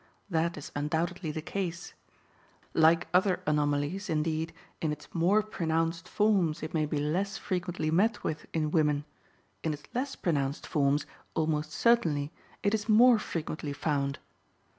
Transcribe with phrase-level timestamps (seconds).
[0.31, 1.93] That is undoubtedly the case.
[2.73, 8.23] Like other anomalies, indeed, in its more pronounced forms it may be less frequently met
[8.23, 9.05] with in women;
[9.61, 12.31] in its less pronounced forms, almost certainly,
[12.63, 14.17] it is more frequently found.